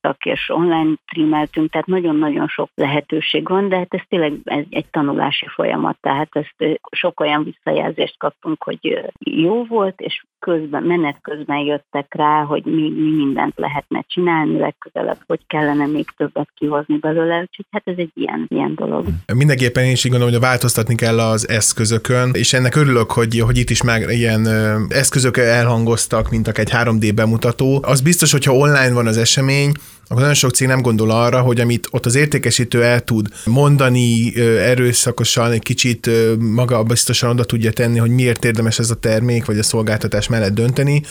bonyolítottak, 0.00 0.24
és 0.24 0.48
online 0.48 0.94
streameltünk, 1.06 1.70
tehát 1.70 1.86
nagyon-nagyon 1.86 2.48
sok 2.48 2.70
lehetőség 2.74 3.48
van, 3.48 3.68
de 3.68 3.76
hát 3.76 3.94
ez 3.94 4.00
tényleg 4.08 4.32
ez 4.44 4.64
egy 4.70 4.86
tanulási 4.90 5.46
folyamat, 5.48 5.96
tehát 6.00 6.28
ezt 6.32 6.80
sok 6.90 7.20
olyan 7.20 7.44
visszajelzést 7.44 8.18
kaptunk, 8.18 8.62
hogy 8.62 9.10
jó 9.18 9.64
volt, 9.64 10.00
és 10.00 10.24
közben, 10.44 10.82
menet 10.82 11.18
közben 11.22 11.58
jöttek 11.58 12.06
rá, 12.14 12.42
hogy 12.42 12.64
mi, 12.64 12.90
mi 12.90 13.10
mindent 13.16 13.52
lehetne 13.56 14.04
csinálni 14.08 14.58
legközelebb, 14.58 15.18
hogy 15.26 15.40
kellene 15.46 15.86
még 15.86 16.06
többet 16.16 16.48
kihozni 16.56 16.96
belőle, 16.98 17.40
úgyhogy 17.40 17.66
hát 17.70 17.82
ez 17.84 17.94
egy 17.96 18.10
ilyen, 18.14 18.46
ilyen 18.48 18.74
dolog. 18.74 19.06
Mindenképpen 19.34 19.84
én 19.84 19.92
is 19.92 20.04
így 20.04 20.10
gondolom, 20.10 20.34
hogy 20.34 20.42
változtatni 20.42 20.94
kell 20.94 21.20
az 21.20 21.48
eszközökön, 21.48 22.30
és 22.32 22.52
ennek 22.52 22.76
örülök, 22.76 23.10
hogy, 23.10 23.38
hogy 23.38 23.58
itt 23.58 23.70
is 23.70 23.82
meg 23.82 24.04
ilyen 24.08 24.46
eszközök 24.88 25.36
elhangoztak, 25.36 26.30
mint 26.30 26.48
egy 26.48 26.70
3D 26.72 27.12
bemutató. 27.14 27.80
Az 27.82 28.00
biztos, 28.00 28.32
hogyha 28.32 28.52
online 28.52 28.92
van 28.92 29.06
az 29.06 29.16
esemény, 29.16 29.72
akkor 30.04 30.18
nagyon 30.18 30.34
sok 30.34 30.50
cég 30.50 30.68
nem 30.68 30.80
gondol 30.80 31.10
arra, 31.10 31.40
hogy 31.40 31.60
amit 31.60 31.88
ott 31.90 32.06
az 32.06 32.14
értékesítő 32.14 32.82
el 32.82 33.00
tud 33.00 33.28
mondani 33.44 34.36
erőszakosan, 34.58 35.50
egy 35.50 35.62
kicsit 35.62 36.10
maga 36.38 36.82
biztosan 36.82 37.30
oda 37.30 37.44
tudja 37.44 37.72
tenni, 37.72 37.98
hogy 37.98 38.10
miért 38.10 38.44
érdemes 38.44 38.78
ez 38.78 38.90
a 38.90 38.94
termék 38.94 39.44
vagy 39.44 39.58
a 39.58 39.62
szolgáltatás 39.62 40.28
mellett 40.28 40.54
dönteni, 40.54 41.02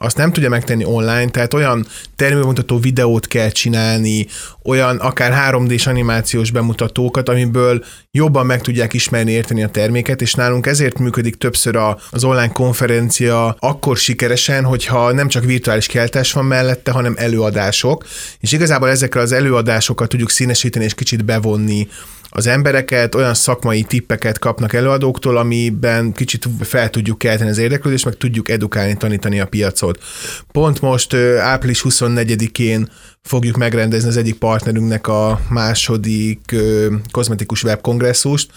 azt 0.00 0.16
nem 0.16 0.32
tudja 0.32 0.48
megtenni 0.48 0.84
online, 0.84 1.28
tehát 1.28 1.54
olyan 1.54 1.86
termékmutató 2.16 2.78
videót 2.78 3.26
kell 3.26 3.48
csinálni, 3.48 4.26
olyan 4.64 4.96
akár 4.96 5.52
3D-s 5.54 5.86
animációs 5.86 6.50
bemutatókat, 6.50 7.28
amiből 7.28 7.84
jobban 8.10 8.46
meg 8.46 8.60
tudják 8.60 8.92
ismerni, 8.92 9.30
érteni 9.30 9.62
a 9.62 9.68
terméket, 9.68 10.22
és 10.22 10.34
nálunk 10.34 10.66
ezért 10.66 10.98
működik 10.98 11.36
többször 11.36 11.76
az 12.10 12.24
online 12.24 12.52
konferencia 12.52 13.56
akkor 13.58 13.96
sikeresen, 13.96 14.64
hogyha 14.64 15.12
nem 15.12 15.28
csak 15.28 15.44
virtuális 15.44 15.86
keltás 15.86 16.32
van 16.32 16.44
mellette, 16.44 16.90
hanem 16.90 17.14
előadások, 17.16 18.04
és 18.40 18.52
igazából 18.52 18.88
ezekkel 18.88 19.22
az 19.22 19.32
előadásokat 19.32 20.08
tudjuk 20.08 20.30
színesíteni 20.30 20.84
és 20.84 20.94
kicsit 20.94 21.24
bevonni 21.24 21.88
az 22.30 22.46
embereket, 22.46 23.14
olyan 23.14 23.34
szakmai 23.34 23.82
tippeket 23.82 24.38
kapnak 24.38 24.72
előadóktól, 24.72 25.36
amiben 25.36 26.12
kicsit 26.12 26.48
fel 26.60 26.90
tudjuk 26.90 27.18
kelteni 27.18 27.50
az 27.50 27.58
érdeklődést, 27.58 28.04
meg 28.04 28.16
tudjuk 28.16 28.48
edukálni, 28.48 28.96
tanítani 28.96 29.40
a 29.40 29.46
piacot. 29.46 30.02
Pont 30.52 30.80
most 30.80 31.14
április 31.40 31.82
24-én 31.88 32.88
fogjuk 33.22 33.56
megrendezni 33.56 34.08
az 34.08 34.16
egyik 34.16 34.34
partnerünknek 34.34 35.06
a 35.06 35.40
második 35.48 36.56
kozmetikus 37.10 37.62
webkongresszust. 37.62 38.50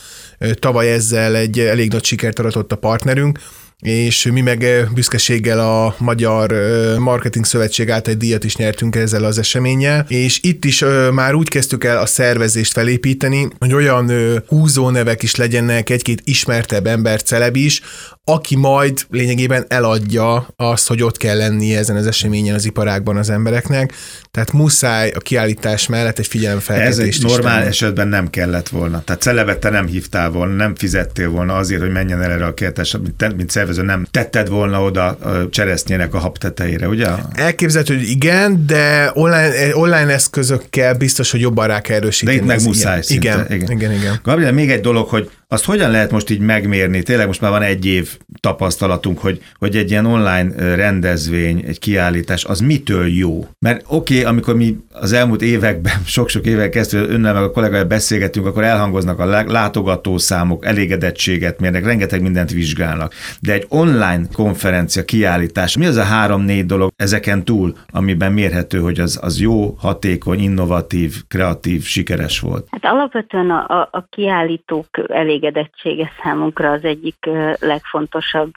Tavaly 0.60 0.92
ezzel 0.92 1.36
egy 1.36 1.60
elég 1.60 1.92
nagy 1.92 2.04
sikert 2.04 2.40
aratott 2.40 2.72
a 2.72 2.76
partnerünk, 2.78 3.40
és 3.82 4.30
mi 4.32 4.42
meg 4.42 4.66
büszkeséggel 4.94 5.60
a 5.60 5.96
Magyar 5.98 6.54
Marketing 6.98 7.46
Szövetség 7.46 7.90
által 7.90 8.14
egy 8.14 8.20
díjat 8.20 8.44
is 8.44 8.56
nyertünk 8.56 8.96
ezzel 8.96 9.24
az 9.24 9.38
eseménnyel, 9.38 10.06
és 10.08 10.40
itt 10.42 10.66
is 10.66 10.84
már 11.12 11.34
úgy 11.34 11.50
kezdtük 11.50 11.84
el 11.84 11.98
a 11.98 12.06
szervezést 12.06 12.72
felépíteni, 12.72 13.48
hogy 13.60 13.74
olyan 13.74 14.12
húzónevek 14.48 15.24
is 15.24 15.36
legyenek, 15.36 15.90
egy-két 15.90 16.22
ismertebb 16.24 16.88
ember, 16.88 17.22
celeb 17.22 17.56
is, 17.56 17.82
aki 18.24 18.56
majd 18.56 19.06
lényegében 19.10 19.66
eladja 19.68 20.48
azt, 20.56 20.88
hogy 20.88 21.04
ott 21.04 21.18
kell 21.18 21.38
lennie 21.38 21.78
ezen 21.78 21.96
az 21.96 22.08
eseményen 22.08 22.56
az 22.56 22.66
iparágban 22.66 23.18
az 23.18 23.30
embereknek, 23.30 23.94
tehát 24.32 24.52
muszáj 24.52 25.12
a 25.16 25.20
kiállítás 25.20 25.88
mellett 25.88 26.20
egy 26.20 26.28
figyelemfelkeltést 26.28 27.00
Ez 27.00 27.24
egy 27.24 27.32
normál 27.32 27.56
tenni. 27.58 27.68
esetben 27.68 28.08
nem 28.08 28.30
kellett 28.30 28.70
volna. 28.70 29.02
Tehát 29.04 29.22
celebet 29.22 29.60
te 29.60 29.70
nem 29.70 29.86
hívtál 29.88 30.30
volna, 30.30 30.54
nem 30.54 30.76
fizettél 30.76 31.30
volna 31.30 31.56
azért, 31.56 31.82
hogy 31.82 31.92
menjen 31.92 32.22
el 32.22 32.32
erre 32.32 32.46
a 32.46 32.54
kiállításra, 32.54 33.00
mint, 33.00 33.36
mint 33.36 33.50
szervező 33.50 33.82
nem 33.82 34.06
tetted 34.12 34.50
volna 34.50 34.84
oda 34.84 35.08
a 35.08 35.50
cseresznyének 35.50 36.14
a 36.14 36.18
hap 36.18 36.38
tetejére, 36.38 36.88
ugye? 36.88 37.08
Elképzelhető, 37.34 37.96
hogy 37.98 38.10
igen, 38.10 38.66
de 38.66 39.12
online, 39.14 39.76
online 39.76 40.14
eszközökkel 40.14 40.94
biztos, 40.94 41.32
hogy 41.32 41.40
jobban 41.40 41.68
rá 41.68 41.82
kell 41.82 41.96
erősíteni. 41.98 42.38
De 42.38 42.44
itt 42.44 42.48
meg 42.50 42.64
muszáj. 42.64 43.02
Szinte. 43.02 43.30
Igen, 43.30 43.62
igen, 43.62 43.72
igen, 43.72 43.92
igen. 43.92 44.20
Gabriel, 44.24 44.52
még 44.52 44.72
egy 44.72 44.82
dolog, 44.82 45.08
hogy 45.08 45.30
azt 45.52 45.66
hogyan 45.66 45.92
lehet 45.92 46.12
most 46.12 46.30
így 46.30 46.40
megmérni? 46.40 47.04
Tényleg 47.04 47.28
most 47.28 47.42
már 47.42 47.52
van 47.52 47.62
egy 47.62 47.86
év 47.86 48.18
tapasztalatunk, 48.40 49.20
hogy, 49.20 49.42
hogy 49.60 49.76
egy 49.76 49.92
ilyen 49.92 50.06
online 50.06 50.76
rendezvény, 50.76 51.64
egy 51.68 51.80
kiállítás, 51.80 52.46
az 52.46 52.60
mitől 52.60 53.08
jó? 53.08 53.46
Mert 53.60 53.86
oké, 53.88 54.20
okay, 54.20 54.32
amikor 54.32 54.56
mi 54.56 54.78
az 54.94 55.14
elmúlt 55.14 55.42
években, 55.42 55.94
sok-sok 56.18 56.46
évek 56.46 56.70
kezdve 56.70 57.00
önnel 57.00 57.34
meg 57.34 57.44
a 57.44 57.52
kollégája 57.52 57.86
beszélgetünk, 57.86 58.46
akkor 58.46 58.64
elhangoznak 58.64 59.20
a 59.20 59.26
látogatószámok, 59.26 60.66
elégedettséget 60.66 61.60
mérnek, 61.60 61.86
rengeteg 61.86 62.22
mindent 62.22 62.52
vizsgálnak. 62.52 63.14
De 63.42 63.54
egy 63.54 63.66
online 63.70 64.22
konferencia, 64.34 65.06
kiállítás, 65.06 65.78
mi 65.78 65.86
az 65.86 65.96
a 65.96 66.04
három-négy 66.04 66.66
dolog 66.66 66.92
ezeken 66.96 67.44
túl, 67.44 67.74
amiben 67.92 68.32
mérhető, 68.32 68.80
hogy 68.80 69.00
az, 69.00 69.20
az 69.22 69.40
jó, 69.40 69.76
hatékony, 69.80 70.40
innovatív, 70.40 71.16
kreatív, 71.28 71.84
sikeres 71.84 72.40
volt? 72.40 72.68
Hát 72.70 72.94
alapvetően 72.94 73.50
a, 73.50 73.80
a, 73.80 73.90
a 73.92 74.06
kiállítók 74.10 74.88
elég 75.08 75.41
elégedettsége 75.42 76.12
számunkra 76.24 76.72
az 76.72 76.84
egyik 76.84 77.30
legfontosabb. 77.60 78.54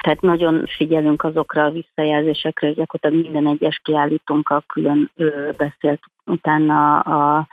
Tehát 0.00 0.20
nagyon 0.20 0.66
figyelünk 0.66 1.24
azokra 1.24 1.64
a 1.64 1.70
visszajelzésekre, 1.70 2.66
hogy 2.66 2.76
gyakorlatilag 2.76 3.24
minden 3.24 3.52
egyes 3.52 3.80
kiállítónkkal 3.84 4.62
külön 4.66 5.10
beszélt 5.56 6.00
utána 6.24 6.98
a 6.98 7.46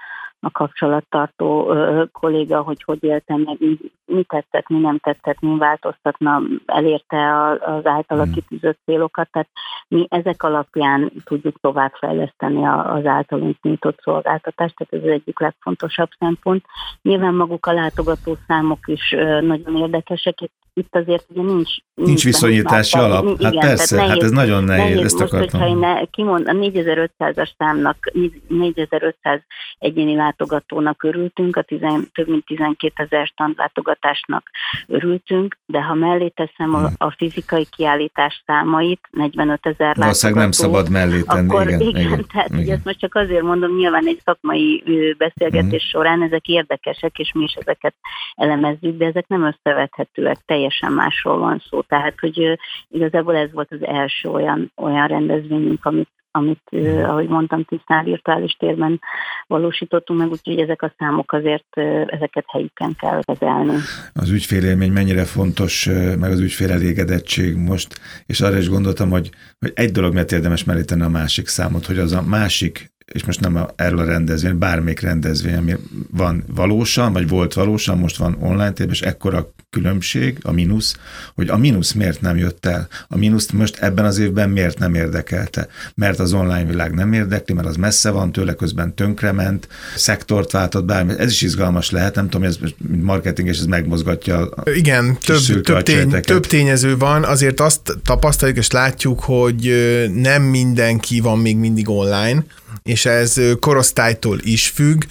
a 0.46 0.52
kapcsolattartó 0.52 1.72
ö, 1.72 2.04
kolléga, 2.12 2.62
hogy 2.62 2.84
hogy 2.84 3.04
éltem 3.04 3.42
meg, 3.42 3.56
mi, 3.60 3.78
mi 4.06 4.24
tetszett, 4.24 4.68
mi 4.68 4.80
nem 4.80 4.98
tetszett, 4.98 5.40
mi 5.40 5.58
változtatna, 5.58 6.42
elérte 6.66 7.50
az 7.60 7.86
általa 7.86 8.24
hmm. 8.24 8.34
kitűzött 8.34 8.80
célokat, 8.86 9.30
tehát 9.32 9.50
mi 9.88 10.06
ezek 10.10 10.44
alapján 10.44 11.12
tudjuk 11.24 11.60
továbbfejleszteni 11.62 12.66
az 12.66 13.06
általunk 13.06 13.62
nyitott 13.62 14.00
szolgáltatást, 14.02 14.76
tehát 14.76 14.94
ez 14.94 15.10
az 15.10 15.22
egyik 15.22 15.40
legfontosabb 15.40 16.10
szempont. 16.20 16.66
Nyilván 17.02 17.34
maguk 17.34 17.66
a 17.66 17.74
látogató 17.74 18.38
számok 18.48 18.88
is 18.88 19.10
nagyon 19.42 19.76
érdekesek, 19.76 20.42
itt 20.42 20.65
azért 20.92 21.26
ugye 21.30 21.42
nincs... 21.42 21.70
Nincs, 21.94 22.08
nincs 22.08 22.24
viszonyítási 22.24 22.98
alap. 22.98 23.28
Hát 23.28 23.54
igen, 23.54 23.68
persze, 23.68 23.96
nehéz, 23.96 24.12
hát 24.12 24.24
ez 24.24 24.32
nagyon 24.32 24.64
nehéz, 24.64 24.84
nehéz 24.84 25.06
ezt 25.06 25.20
most, 25.20 25.34
akartam. 25.34 25.60
Hogyha 25.60 25.76
én 25.76 25.80
ne, 25.80 26.06
kimond, 26.06 26.48
a 26.48 26.52
4500-as 26.52 27.50
számnak, 27.58 28.12
4500 28.48 29.42
egyéni 29.78 30.16
látogatónak 30.16 31.04
örültünk, 31.04 31.56
a 31.56 31.62
tizen, 31.62 32.10
több 32.14 32.28
mint 32.28 32.46
12 32.46 32.94
ezer 32.96 33.28
standlátogatásnak 33.28 34.50
örültünk, 34.88 35.58
de 35.66 35.82
ha 35.82 35.94
mellé 35.94 36.28
teszem 36.28 36.74
hmm. 36.74 36.86
a, 36.98 37.06
a 37.06 37.12
fizikai 37.18 37.68
kiállítás 37.76 38.44
számait, 38.46 39.00
45 39.12 39.66
ezer 39.66 39.98
látogató, 39.98 40.40
nem 40.40 40.52
szabad 40.52 40.90
mellé 40.90 41.22
tenni, 41.22 41.48
akkor 41.48 41.68
igen. 41.68 41.80
igen, 41.80 42.02
igen 42.02 42.26
tehát 42.34 42.50
igen. 42.50 42.76
ezt 42.76 42.86
most 42.86 43.00
csak 43.00 43.16
azért 43.16 43.44
mondom, 43.44 43.76
nyilván 43.76 44.08
egy 44.08 44.22
szakmai 44.24 44.84
beszélgetés 45.18 45.92
hmm. 45.92 46.02
során 46.02 46.22
ezek 46.22 46.48
érdekesek, 46.48 47.18
és 47.18 47.32
mi 47.34 47.44
is 47.44 47.54
ezeket 47.54 47.96
elemezzük, 48.36 48.98
de 48.98 49.06
ezek 49.06 49.28
nem 49.28 49.44
összevethetőek 49.44 50.38
teljesen 50.46 50.64
teljesen 50.66 50.92
másról 50.92 51.38
van 51.38 51.64
szó. 51.70 51.82
Tehát, 51.82 52.14
hogy 52.20 52.60
igazából 52.90 53.36
ez 53.36 53.52
volt 53.52 53.72
az 53.72 53.86
első 53.86 54.30
olyan, 54.30 54.72
olyan 54.76 55.08
rendezvényünk, 55.08 55.86
amit 55.86 56.10
amit, 56.36 56.70
ahogy 57.06 57.28
mondtam, 57.28 57.64
tisztán 57.64 58.04
virtuális 58.04 58.52
térben 58.52 59.00
valósítottunk 59.48 60.20
meg, 60.20 60.30
úgyhogy 60.30 60.60
ezek 60.60 60.82
a 60.82 60.94
számok 60.98 61.32
azért 61.32 61.78
ezeket 62.06 62.46
helyiken 62.48 62.96
kell 63.00 63.22
kezelni. 63.24 63.74
Az 64.14 64.30
ügyfélélmény 64.30 64.92
mennyire 64.92 65.24
fontos, 65.24 65.90
meg 66.20 66.32
az 66.32 66.40
ügyfél 66.40 66.72
elégedettség 66.72 67.56
most, 67.56 68.00
és 68.26 68.42
arra 68.42 68.58
is 68.58 68.70
gondoltam, 68.70 69.10
hogy, 69.10 69.30
hogy 69.60 69.72
egy 69.76 69.92
dolog 69.92 70.14
miért 70.14 70.32
érdemes 70.32 70.64
meríteni 70.64 71.02
a 71.02 71.10
másik 71.10 71.48
számot, 71.48 71.86
hogy 71.86 71.98
az 71.98 72.14
a 72.14 72.22
másik 72.22 72.95
és 73.14 73.26
most 73.26 73.40
nem 73.40 73.68
erről 73.76 74.00
a 74.00 74.06
rendezvény, 74.06 74.58
bármelyik 74.58 75.00
rendezvény, 75.00 75.56
ami 75.56 75.76
van 76.12 76.44
valósan, 76.48 77.14
vagy 77.14 77.28
volt 77.28 77.54
valósan, 77.54 77.98
most 77.98 78.18
van 78.18 78.38
online 78.40 78.72
tér, 78.72 78.90
és 78.90 79.02
ekkora 79.02 79.54
különbség, 79.70 80.38
a 80.42 80.52
mínusz, 80.52 80.96
hogy 81.36 81.50
a 81.50 81.58
mínusz 81.58 81.92
miért 81.92 82.22
nem 82.22 82.38
jött 82.38 82.66
el. 82.66 82.88
A 83.08 83.18
mínuszt 83.18 83.54
most 83.54 83.78
ebben 83.78 84.06
az 84.06 84.18
évben 84.18 84.50
miért 84.50 84.80
nem 84.80 84.94
érdekelte. 84.94 85.68
Mert 85.96 86.20
az 86.20 86.34
online 86.34 86.64
világ 86.64 86.94
nem 86.94 87.14
érdekli, 87.14 87.54
mert 87.54 87.68
az 87.68 87.76
messze 87.76 88.10
van 88.10 88.32
tőle, 88.32 88.54
közben 88.54 88.96
tönkrement, 88.96 89.68
szektort 89.96 90.52
váltott, 90.52 90.86
bármi. 90.86 91.14
Ez 91.18 91.32
is 91.32 91.42
izgalmas 91.42 91.90
lehet, 91.90 92.16
nem 92.16 92.30
tudom, 92.30 92.48
ez 92.48 92.58
marketing, 93.02 93.48
és 93.48 93.58
ez 93.60 93.66
megmozgatja 93.66 94.50
a 94.50 94.70
Igen, 94.70 95.18
több, 95.26 95.62
több, 95.62 95.84
tény, 95.84 96.22
több 96.22 96.46
tényező 96.46 96.98
van, 96.98 97.24
azért 97.24 97.60
azt 97.60 97.98
tapasztaljuk 98.04 98.58
és 98.58 98.72
látjuk, 98.72 99.20
hogy 99.20 99.74
nem 100.14 100.44
mindenki 100.44 101.20
van 101.20 101.40
még 101.40 101.58
mindig 101.58 101.90
online, 101.90 102.46
és 102.90 103.06
ez 103.06 103.42
korosztálytól 103.60 104.40
is 104.42 104.68
függ, 104.68 105.04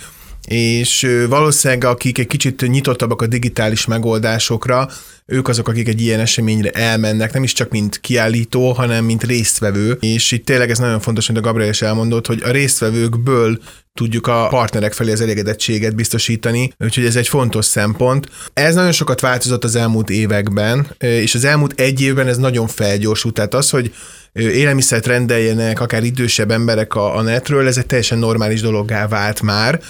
és 0.44 1.06
valószínűleg 1.28 1.84
akik 1.84 2.18
egy 2.18 2.26
kicsit 2.26 2.60
nyitottabbak 2.68 3.22
a 3.22 3.26
digitális 3.26 3.86
megoldásokra, 3.86 4.88
ők 5.26 5.48
azok, 5.48 5.68
akik 5.68 5.88
egy 5.88 6.00
ilyen 6.00 6.20
eseményre 6.20 6.70
elmennek, 6.70 7.32
nem 7.32 7.42
is 7.42 7.52
csak 7.52 7.70
mint 7.70 8.00
kiállító, 8.00 8.72
hanem 8.72 9.04
mint 9.04 9.24
résztvevő, 9.24 9.96
és 10.00 10.32
itt 10.32 10.44
tényleg 10.44 10.70
ez 10.70 10.78
nagyon 10.78 11.00
fontos, 11.00 11.26
mint 11.26 11.38
a 11.38 11.42
Gabriel 11.42 11.70
is 11.70 11.82
elmondott, 11.82 12.26
hogy 12.26 12.42
a 12.44 12.50
résztvevőkből 12.50 13.58
tudjuk 13.94 14.26
a 14.26 14.46
partnerek 14.48 14.92
felé 14.92 15.12
az 15.12 15.20
elégedettséget 15.20 15.94
biztosítani, 15.94 16.72
úgyhogy 16.78 17.04
ez 17.04 17.16
egy 17.16 17.28
fontos 17.28 17.64
szempont. 17.64 18.28
Ez 18.52 18.74
nagyon 18.74 18.92
sokat 18.92 19.20
változott 19.20 19.64
az 19.64 19.76
elmúlt 19.76 20.10
években, 20.10 20.86
és 20.98 21.34
az 21.34 21.44
elmúlt 21.44 21.80
egy 21.80 22.00
évben 22.00 22.26
ez 22.26 22.36
nagyon 22.36 22.66
felgyorsult. 22.66 23.34
Tehát 23.34 23.54
az, 23.54 23.70
hogy 23.70 23.94
élelmiszert 24.32 25.06
rendeljenek 25.06 25.80
akár 25.80 26.04
idősebb 26.04 26.50
emberek 26.50 26.94
a 26.94 27.22
netről, 27.22 27.66
ez 27.66 27.76
egy 27.76 27.86
teljesen 27.86 28.18
normális 28.18 28.60
dologgá 28.60 29.08
vált 29.08 29.42
már, 29.42 29.80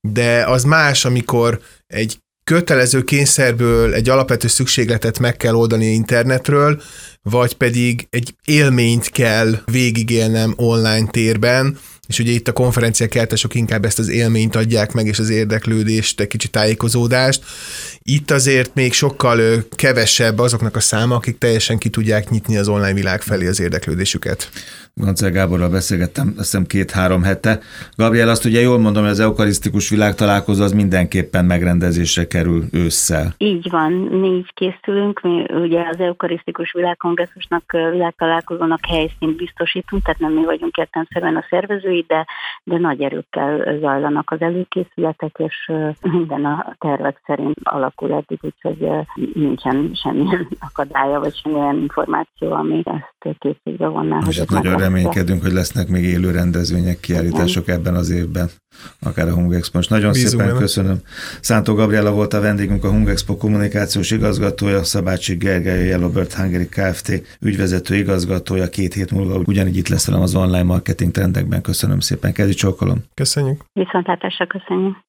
de 0.00 0.44
az 0.46 0.64
más, 0.64 1.04
amikor 1.04 1.60
egy 1.86 2.18
kötelező 2.44 3.04
kényszerből 3.04 3.94
egy 3.94 4.08
alapvető 4.08 4.48
szükségletet 4.48 5.18
meg 5.18 5.36
kell 5.36 5.54
oldani 5.54 5.86
internetről, 5.86 6.82
vagy 7.22 7.54
pedig 7.54 8.06
egy 8.10 8.34
élményt 8.44 9.10
kell 9.10 9.62
végigélnem 9.64 10.54
online 10.56 11.06
térben, 11.06 11.78
és 12.08 12.18
ugye 12.18 12.32
itt 12.32 12.48
a 12.48 12.52
konferenciák 12.52 13.10
keltesok 13.10 13.54
inkább 13.54 13.84
ezt 13.84 13.98
az 13.98 14.08
élményt 14.08 14.56
adják 14.56 14.92
meg, 14.92 15.06
és 15.06 15.18
az 15.18 15.28
érdeklődést, 15.28 16.20
egy 16.20 16.26
kicsit 16.26 16.50
tájékozódást. 16.50 17.44
Itt 18.02 18.30
azért 18.30 18.74
még 18.74 18.92
sokkal 18.92 19.64
kevesebb 19.70 20.38
azoknak 20.38 20.76
a 20.76 20.80
száma, 20.80 21.14
akik 21.14 21.38
teljesen 21.38 21.78
ki 21.78 21.88
tudják 21.88 22.30
nyitni 22.30 22.56
az 22.56 22.68
online 22.68 22.92
világ 22.92 23.22
felé 23.22 23.46
az 23.46 23.60
érdeklődésüket. 23.60 24.50
Goncer 25.00 25.32
Gáborral 25.32 25.70
beszélgettem, 25.70 26.26
azt 26.26 26.36
hiszem 26.36 26.66
két-három 26.66 27.22
hete. 27.22 27.58
Gabriel, 27.96 28.28
azt 28.28 28.44
ugye 28.44 28.60
jól 28.60 28.78
mondom, 28.78 29.02
hogy 29.02 29.12
az 29.12 29.20
eukarisztikus 29.20 29.90
világtalálkozó 29.90 30.62
az 30.62 30.72
mindenképpen 30.72 31.44
megrendezésre 31.44 32.26
kerül 32.26 32.64
ősszel. 32.72 33.34
Így 33.36 33.70
van, 33.70 33.92
négy 34.10 34.52
készülünk. 34.54 35.20
Mi 35.20 35.44
ugye 35.50 35.80
az 35.90 36.00
eukarisztikus 36.00 36.72
világkongresszusnak, 36.72 37.72
világtalálkozónak 37.72 38.86
helyszínt 38.88 39.36
biztosítunk, 39.36 40.02
tehát 40.02 40.20
nem 40.20 40.32
mi 40.32 40.44
vagyunk 40.44 40.76
értelmszerűen 40.76 41.36
a 41.36 41.46
szervezői, 41.50 42.04
de, 42.08 42.26
de 42.64 42.78
nagy 42.78 43.00
erőkkel 43.02 43.78
zajlanak 43.80 44.30
az 44.30 44.40
előkészületek, 44.40 45.36
és 45.38 45.72
minden 46.00 46.44
a 46.44 46.76
tervek 46.78 47.20
szerint 47.26 47.58
alakul 47.62 48.12
eddig, 48.12 48.38
úgyhogy 48.42 48.88
nincsen 49.34 49.90
semmilyen 49.94 50.48
akadálya, 50.68 51.20
vagy 51.20 51.36
semmilyen 51.36 51.76
információ, 51.76 52.52
ami 52.52 52.82
ezt 52.84 53.38
készítve 53.38 53.86
vonná. 53.86 54.18
Hogy 54.24 54.38
hát 54.38 54.50
nagyon 54.50 54.76
reménykedünk, 54.88 55.42
hogy 55.42 55.52
lesznek 55.52 55.88
még 55.88 56.04
élő 56.04 56.30
rendezvények, 56.30 57.00
kiállítások 57.00 57.68
ebben 57.68 57.94
az 57.94 58.10
évben, 58.10 58.48
akár 59.00 59.28
a 59.28 59.32
Hung 59.32 59.54
Expo. 59.54 59.76
Most 59.76 59.90
nagyon 59.90 60.12
Bízunk 60.12 60.30
szépen 60.30 60.46
benne. 60.46 60.58
köszönöm. 60.58 60.98
Szántó 61.40 61.74
Gabriela 61.74 62.12
volt 62.12 62.34
a 62.34 62.40
vendégünk, 62.40 62.84
a 62.84 62.90
Hung 62.90 63.08
Expo 63.08 63.36
kommunikációs 63.36 64.10
igazgatója, 64.10 64.84
Szabácsi 64.84 65.34
Gergely, 65.34 65.78
a 65.78 65.84
Yellowbird 65.84 66.32
Hungary 66.32 66.68
Kft. 66.68 67.22
ügyvezető 67.40 67.94
igazgatója. 67.94 68.68
Két 68.68 68.94
hét 68.94 69.10
múlva 69.10 69.42
ugyanígy 69.44 69.76
itt 69.76 69.88
lesz 69.88 70.06
velem 70.06 70.22
az 70.22 70.34
online 70.34 70.62
marketing 70.62 71.10
trendekben. 71.10 71.62
Köszönöm 71.62 72.00
szépen, 72.00 72.32
kezi 72.32 72.54
csókolom. 72.54 72.98
Köszönjük. 73.14 73.64
Viszontlátásra 73.72 74.46
köszönjük. 74.46 75.06